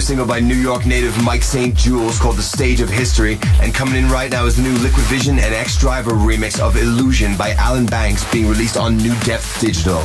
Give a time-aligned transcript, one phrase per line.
[0.00, 1.74] single by New York native Mike St.
[1.74, 3.38] Jules called The Stage of History.
[3.60, 7.36] And coming in right now is the new Liquid Vision and Ex-Driver remix of Illusion
[7.36, 9.98] by Alan Banks being released on Nu-Depth Digital.